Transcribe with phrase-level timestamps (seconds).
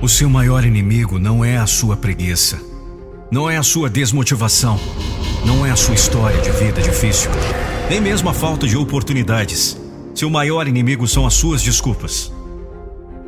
[0.00, 2.60] O seu maior inimigo não é a sua preguiça,
[3.32, 4.78] não é a sua desmotivação,
[5.44, 7.28] não é a sua história de vida difícil,
[7.90, 9.76] nem mesmo a falta de oportunidades.
[10.14, 12.32] Seu maior inimigo são as suas desculpas.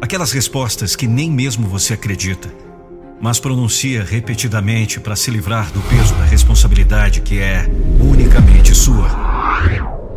[0.01, 2.49] Aquelas respostas que nem mesmo você acredita,
[3.21, 7.69] mas pronuncia repetidamente para se livrar do peso da responsabilidade que é
[8.01, 9.11] unicamente sua.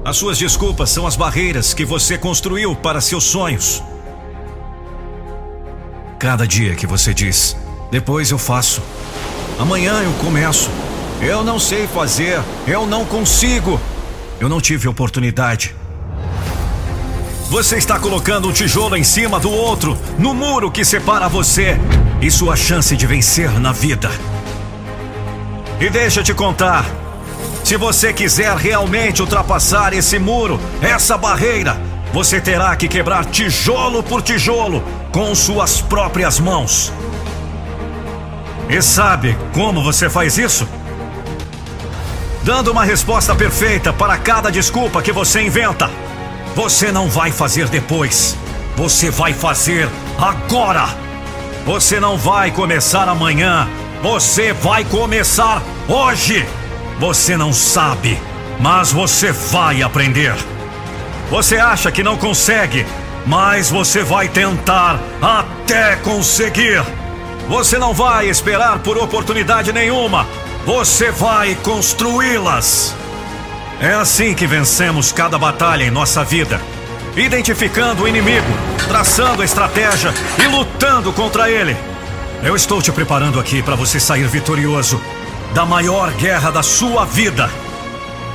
[0.06, 3.82] As suas desculpas são as barreiras que você construiu para seus sonhos.
[6.24, 7.54] Cada dia que você diz,
[7.92, 8.82] depois eu faço,
[9.60, 10.72] amanhã eu começo,
[11.20, 13.78] eu não sei fazer, eu não consigo,
[14.40, 15.76] eu não tive oportunidade.
[17.50, 21.78] Você está colocando um tijolo em cima do outro, no muro que separa você
[22.22, 24.10] e sua chance de vencer na vida.
[25.78, 26.86] E deixa eu te contar:
[27.66, 31.78] se você quiser realmente ultrapassar esse muro, essa barreira,
[32.14, 36.92] você terá que quebrar tijolo por tijolo com suas próprias mãos.
[38.68, 40.68] E sabe como você faz isso?
[42.42, 45.90] Dando uma resposta perfeita para cada desculpa que você inventa.
[46.56, 48.36] Você não vai fazer depois.
[48.76, 50.90] Você vai fazer agora.
[51.66, 53.70] Você não vai começar amanhã.
[54.02, 56.46] Você vai começar hoje.
[57.00, 58.20] Você não sabe,
[58.60, 60.36] mas você vai aprender.
[61.30, 62.86] Você acha que não consegue,
[63.26, 66.84] mas você vai tentar até conseguir.
[67.48, 70.26] Você não vai esperar por oportunidade nenhuma,
[70.66, 72.96] você vai construí-las.
[73.80, 76.60] É assim que vencemos cada batalha em nossa vida.
[77.16, 78.48] Identificando o inimigo,
[78.88, 81.76] traçando a estratégia e lutando contra ele.
[82.44, 85.00] Eu estou te preparando aqui para você sair vitorioso
[85.54, 87.50] da maior guerra da sua vida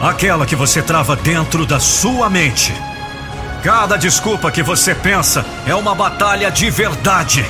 [0.00, 2.72] aquela que você trava dentro da sua mente.
[3.62, 7.44] Cada desculpa que você pensa é uma batalha de verdade.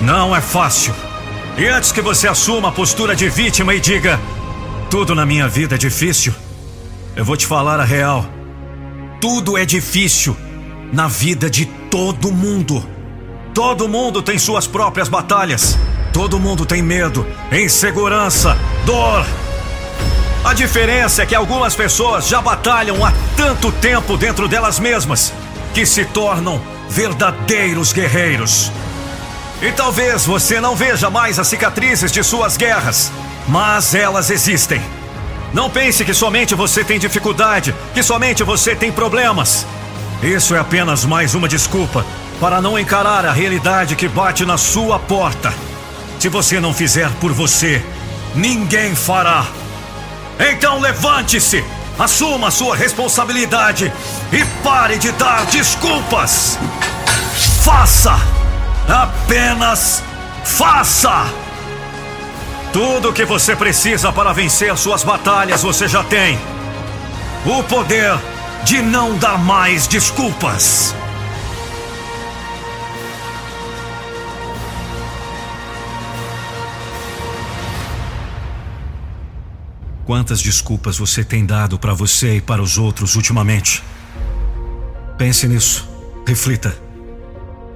[0.00, 0.94] Não é fácil.
[1.56, 4.18] E antes que você assuma a postura de vítima e diga:
[4.90, 6.34] tudo na minha vida é difícil,
[7.16, 8.24] eu vou te falar a real.
[9.20, 10.36] Tudo é difícil
[10.92, 12.84] na vida de todo mundo.
[13.54, 15.78] Todo mundo tem suas próprias batalhas.
[16.12, 19.24] Todo mundo tem medo, insegurança, dor.
[20.44, 25.32] A diferença é que algumas pessoas já batalham há tanto tempo dentro delas mesmas
[25.72, 26.60] que se tornam
[26.90, 28.72] verdadeiros guerreiros.
[29.62, 33.12] E talvez você não veja mais as cicatrizes de suas guerras,
[33.46, 34.82] mas elas existem.
[35.54, 39.64] Não pense que somente você tem dificuldade, que somente você tem problemas.
[40.22, 42.04] Isso é apenas mais uma desculpa
[42.40, 45.54] para não encarar a realidade que bate na sua porta.
[46.18, 47.80] Se você não fizer por você,
[48.34, 49.46] ninguém fará.
[50.38, 51.64] Então levante-se,
[51.98, 53.92] assuma sua responsabilidade
[54.32, 56.58] e pare de dar desculpas.
[57.62, 58.16] Faça!
[58.88, 60.02] Apenas
[60.44, 61.26] faça!
[62.72, 66.38] Tudo o que você precisa para vencer suas batalhas você já tem.
[67.44, 68.18] O poder
[68.64, 70.94] de não dar mais desculpas.
[80.04, 83.82] Quantas desculpas você tem dado para você e para os outros ultimamente?
[85.16, 85.88] Pense nisso,
[86.26, 86.76] reflita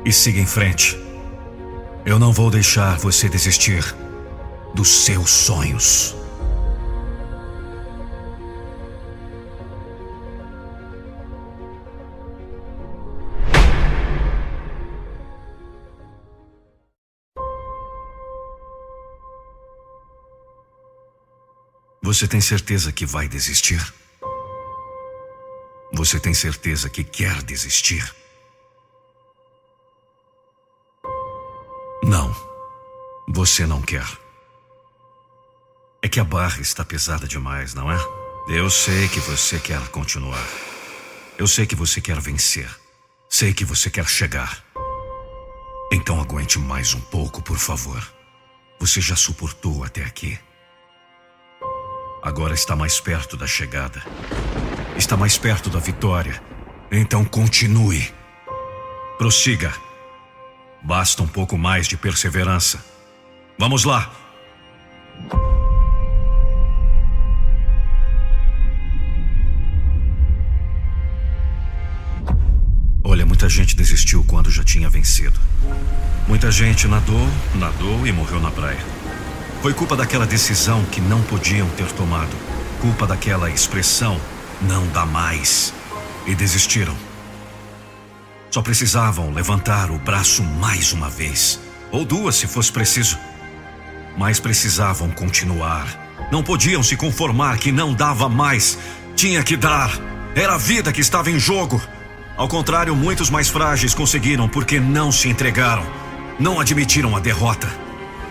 [0.04, 0.98] e siga em frente.
[2.04, 3.94] Eu não vou deixar você desistir
[4.75, 6.16] dos seus sonhos.
[22.06, 23.85] Você tem certeza que vai desistir?
[25.93, 28.14] Você tem certeza que quer desistir?
[32.05, 32.32] Não,
[33.29, 34.06] você não quer.
[36.00, 37.99] É que a barra está pesada demais, não é?
[38.50, 40.47] Eu sei que você quer continuar.
[41.37, 42.70] Eu sei que você quer vencer.
[43.29, 44.64] Sei que você quer chegar.
[45.93, 48.00] Então aguente mais um pouco, por favor.
[48.79, 50.38] Você já suportou até aqui.
[52.37, 54.03] Agora está mais perto da chegada.
[54.94, 56.38] Está mais perto da vitória.
[56.93, 58.12] Então continue.
[59.17, 59.73] Prossiga.
[60.83, 62.85] Basta um pouco mais de perseverança.
[63.59, 64.12] Vamos lá!
[73.03, 75.41] Olha, muita gente desistiu quando já tinha vencido.
[76.29, 78.85] Muita gente nadou, nadou e morreu na praia.
[79.67, 82.31] Foi culpa daquela decisão que não podiam ter tomado.
[82.81, 84.17] Culpa daquela expressão,
[84.63, 85.75] não dá mais.
[86.25, 86.95] E desistiram.
[88.49, 91.59] Só precisavam levantar o braço mais uma vez.
[91.91, 93.19] Ou duas, se fosse preciso.
[94.17, 95.89] Mas precisavam continuar.
[96.31, 98.79] Não podiam se conformar que não dava mais.
[99.17, 99.91] Tinha que dar.
[100.37, 101.83] Era a vida que estava em jogo.
[102.37, 105.85] Ao contrário, muitos mais frágeis conseguiram porque não se entregaram,
[106.39, 107.86] não admitiram a derrota.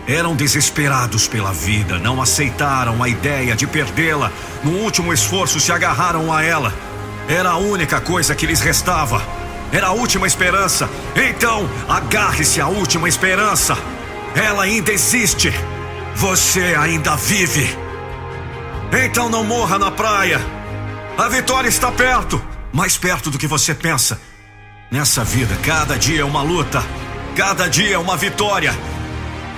[0.07, 4.31] Eram desesperados pela vida, não aceitaram a ideia de perdê-la.
[4.63, 6.73] No último esforço, se agarraram a ela.
[7.27, 9.21] Era a única coisa que lhes restava.
[9.71, 10.87] Era a última esperança.
[11.15, 13.75] Então, agarre-se à última esperança.
[14.35, 15.51] Ela ainda existe.
[16.15, 17.75] Você ainda vive.
[19.03, 20.39] Então não morra na praia.
[21.17, 24.19] A vitória está perto mais perto do que você pensa.
[24.91, 26.83] Nessa vida, cada dia é uma luta,
[27.33, 28.73] cada dia é uma vitória.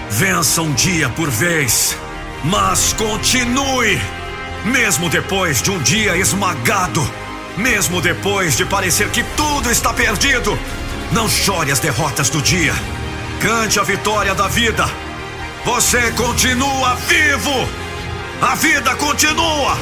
[0.09, 1.95] Vença um dia por vez,
[2.43, 4.01] mas continue,
[4.63, 7.07] mesmo depois de um dia esmagado,
[7.57, 10.57] mesmo depois de parecer que tudo está perdido.
[11.11, 12.73] Não chore as derrotas do dia,
[13.41, 14.89] cante a vitória da vida.
[15.65, 17.67] Você continua vivo,
[18.41, 19.77] a vida continua.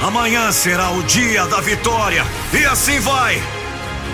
[0.00, 2.24] Amanhã será o dia da vitória.
[2.52, 3.42] E assim vai.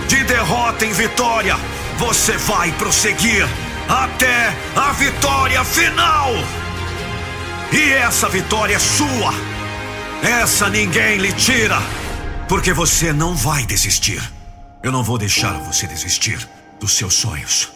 [0.09, 1.57] De derrota em vitória,
[1.99, 3.47] você vai prosseguir
[3.89, 6.31] até a vitória final.
[7.73, 9.33] E essa vitória é sua.
[10.23, 11.79] Essa ninguém lhe tira.
[12.49, 14.23] Porque você não vai desistir.
[14.83, 16.49] Eu não vou deixar você desistir
[16.81, 17.73] dos seus sonhos.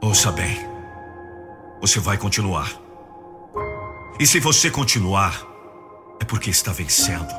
[0.00, 0.58] Ouça bem.
[1.80, 2.70] Você vai continuar.
[4.18, 5.40] E se você continuar,
[6.20, 7.32] é porque está vencendo.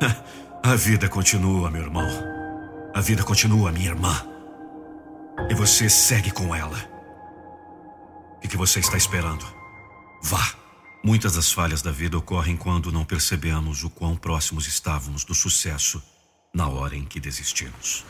[0.62, 2.08] A vida continua, meu irmão.
[2.94, 4.33] A vida continua, minha irmã.
[5.48, 6.78] E você segue com ela.
[8.42, 9.44] O que você está esperando?
[10.22, 10.54] Vá.
[11.04, 16.02] Muitas das falhas da vida ocorrem quando não percebemos o quão próximos estávamos do sucesso
[16.52, 18.06] na hora em que desistimos.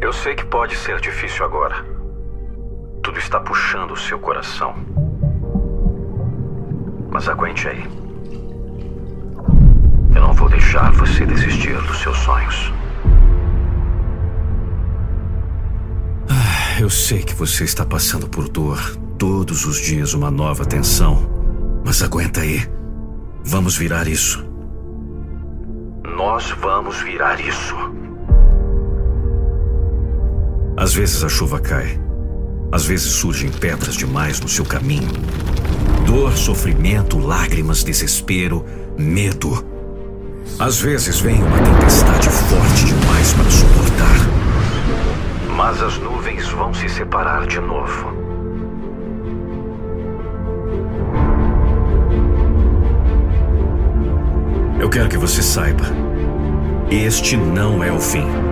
[0.00, 1.95] Eu sei que pode ser difícil agora.
[3.16, 4.74] Está puxando o seu coração.
[7.10, 7.82] Mas aguente aí.
[10.14, 12.72] Eu não vou deixar você desistir dos seus sonhos.
[16.28, 18.78] Ah, eu sei que você está passando por dor.
[19.18, 21.28] Todos os dias uma nova tensão.
[21.84, 22.68] Mas aguenta aí.
[23.44, 24.46] Vamos virar isso.
[26.16, 27.74] Nós vamos virar isso.
[30.76, 32.05] Às vezes a chuva cai.
[32.70, 35.10] Às vezes surgem pedras demais no seu caminho.
[36.04, 38.64] Dor, sofrimento, lágrimas, desespero,
[38.98, 39.64] medo.
[40.58, 44.26] Às vezes vem uma tempestade forte demais para suportar.
[45.56, 48.14] Mas as nuvens vão se separar de novo.
[54.78, 55.84] Eu quero que você saiba:
[56.90, 58.45] este não é o fim.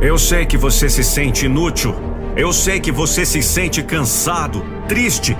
[0.00, 1.94] Eu sei que você se sente inútil.
[2.36, 5.36] Eu sei que você se sente cansado, triste.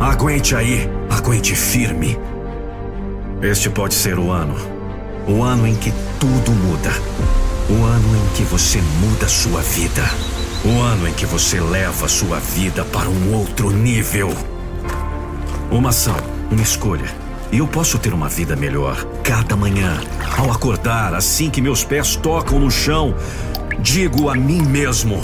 [0.00, 2.18] Aguente aí, aguente firme.
[3.40, 4.56] Este pode ser o ano.
[5.28, 6.90] O ano em que tudo muda.
[7.70, 10.02] O ano em que você muda sua vida.
[10.64, 14.34] O ano em que você leva sua vida para um outro nível.
[15.70, 16.16] Uma ação,
[16.50, 17.28] uma escolha.
[17.52, 20.00] E eu posso ter uma vida melhor cada manhã.
[20.36, 23.14] Ao acordar, assim que meus pés tocam no chão,
[23.78, 25.20] digo a mim mesmo: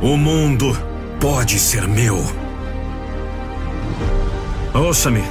[0.00, 0.76] o mundo
[1.20, 2.22] pode ser meu.
[4.74, 5.22] Ouça-me,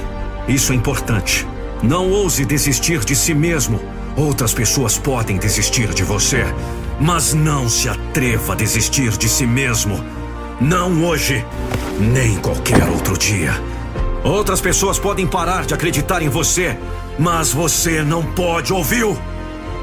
[0.48, 1.46] isso é importante.
[1.82, 3.80] Não ouse desistir de si mesmo.
[4.16, 6.44] Outras pessoas podem desistir de você,
[7.00, 10.02] mas não se atreva a desistir de si mesmo.
[10.60, 11.44] Não hoje,
[11.98, 13.52] nem qualquer outro dia.
[14.22, 16.78] Outras pessoas podem parar de acreditar em você,
[17.18, 19.18] mas você não pode, ouviu?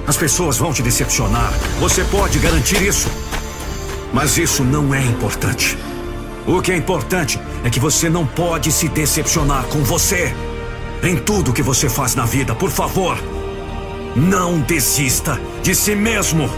[0.09, 1.53] As pessoas vão te decepcionar.
[1.79, 3.07] Você pode garantir isso.
[4.11, 5.77] Mas isso não é importante.
[6.47, 10.33] O que é importante é que você não pode se decepcionar com você.
[11.03, 13.19] Em tudo que você faz na vida, por favor,
[14.15, 16.49] não desista de si mesmo.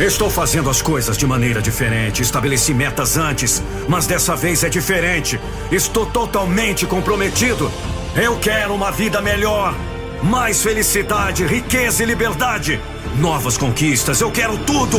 [0.00, 2.20] Estou fazendo as coisas de maneira diferente.
[2.20, 5.38] Estabeleci metas antes, mas dessa vez é diferente.
[5.70, 7.70] Estou totalmente comprometido.
[8.16, 9.72] Eu quero uma vida melhor.
[10.22, 12.80] Mais felicidade, riqueza e liberdade.
[13.18, 14.98] Novas conquistas, eu quero tudo.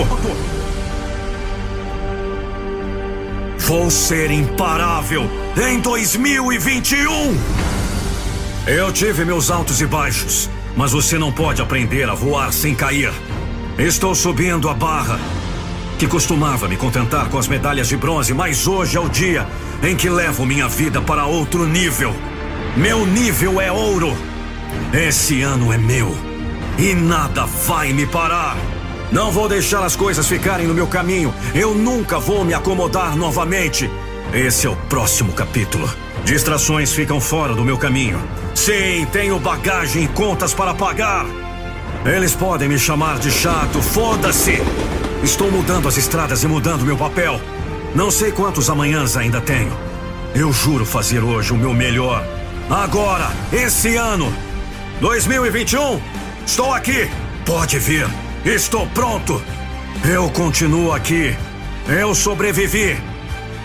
[3.60, 5.30] Vou ser imparável
[5.70, 7.38] em 2021.
[8.68, 13.12] Eu tive meus altos e baixos, mas você não pode aprender a voar sem cair.
[13.78, 15.18] Estou subindo a barra.
[15.98, 19.48] Que costumava me contentar com as medalhas de bronze, mas hoje é o dia
[19.82, 22.14] em que levo minha vida para outro nível.
[22.76, 24.33] Meu nível é ouro.
[24.94, 26.16] Esse ano é meu.
[26.78, 28.58] E nada vai me parar.
[29.12, 31.34] Não vou deixar as coisas ficarem no meu caminho.
[31.54, 33.90] Eu nunca vou me acomodar novamente.
[34.34, 35.88] Esse é o próximo capítulo.
[36.24, 38.20] Distrações ficam fora do meu caminho.
[38.56, 41.26] Sim, tenho bagagem e contas para pagar.
[42.06, 44.62] Eles podem me chamar de chato, foda-se!
[45.24, 47.40] Estou mudando as estradas e mudando meu papel.
[47.96, 49.72] Não sei quantos amanhãs ainda tenho.
[50.36, 52.26] Eu juro fazer hoje o meu melhor.
[52.70, 54.34] Agora, esse ano,
[55.04, 56.02] 2021,
[56.46, 57.10] estou aqui.
[57.46, 58.08] Pode vir.
[58.46, 59.44] Estou pronto!
[60.10, 61.36] Eu continuo aqui.
[61.90, 62.98] Eu sobrevivi.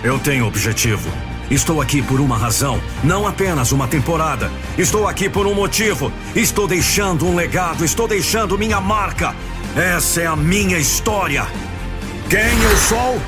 [0.03, 1.09] Eu tenho objetivo.
[1.49, 4.51] Estou aqui por uma razão, não apenas uma temporada.
[4.77, 6.13] Estou aqui por um motivo.
[6.35, 9.33] Estou deixando um legado, estou deixando minha marca.
[9.77, 11.47] Essa é a minha história.
[12.29, 13.23] Quem eu sou?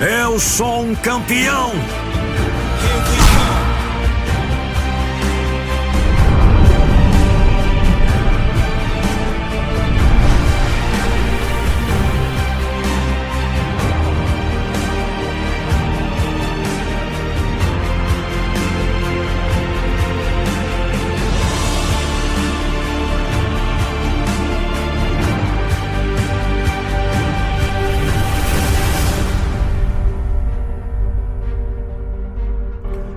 [0.00, 1.72] Eu sou um campeão.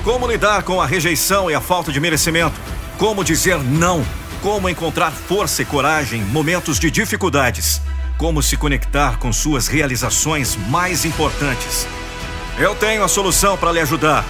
[0.04, 2.60] Como lidar com a rejeição e a falta de merecimento?
[2.98, 4.04] Como dizer não?
[4.42, 7.80] Como encontrar força e coragem em momentos de dificuldades?
[8.18, 11.86] Como se conectar com suas realizações mais importantes?
[12.58, 14.26] Eu tenho a solução para lhe ajudar.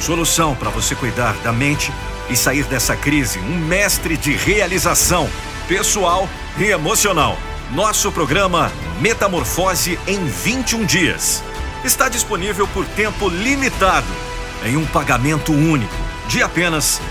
[0.00, 1.92] Solução para você cuidar da mente
[2.30, 5.28] e sair dessa crise um mestre de realização
[5.68, 7.36] pessoal e emocional.
[7.72, 8.72] Nosso programa
[9.02, 11.44] Metamorfose em 21 dias
[11.84, 14.29] está disponível por tempo limitado
[14.64, 15.94] em um pagamento único
[16.28, 17.04] de apenas R$